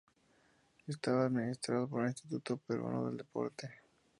Estaba 0.87 1.27
administrado 1.27 1.87
por 1.87 2.07
Instituto 2.07 2.57
Peruano 2.57 3.05
del 3.05 3.17
Deporte. 3.17 3.69